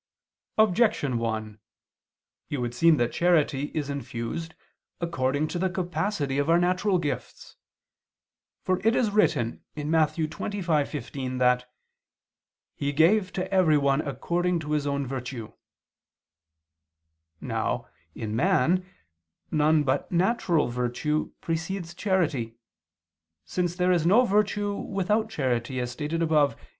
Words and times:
Objection 0.57 1.19
1: 1.19 1.59
It 2.49 2.57
would 2.57 2.73
seem 2.73 2.97
that 2.97 3.11
charity 3.13 3.65
is 3.75 3.87
infused 3.87 4.55
according 4.99 5.47
to 5.47 5.59
the 5.59 5.69
capacity 5.69 6.39
of 6.39 6.49
our 6.49 6.57
natural 6.57 6.97
gifts. 6.97 7.55
For 8.63 8.79
it 8.83 8.95
is 8.95 9.11
written 9.11 9.63
(Matt. 9.77 10.09
25:15) 10.09 11.37
that 11.37 11.71
"He 12.73 12.91
gave 12.91 13.31
to 13.33 13.53
every 13.53 13.77
one 13.77 14.01
according 14.01 14.57
to 14.61 14.71
his 14.71 14.87
own 14.87 15.05
virtue 15.05 15.49
[Douay: 15.49 15.53
'proper 17.41 17.45
ability']." 17.45 17.53
Now, 17.53 17.87
in 18.15 18.35
man, 18.35 18.83
none 19.51 19.83
but 19.83 20.11
natural 20.11 20.67
virtue 20.69 21.31
precedes 21.41 21.93
charity, 21.93 22.55
since 23.45 23.75
there 23.75 23.91
is 23.91 24.07
no 24.07 24.25
virtue 24.25 24.73
without 24.73 25.29
charity, 25.29 25.79
as 25.79 25.91
stated 25.91 26.23
above 26.23 26.57
(Q. 26.57 26.65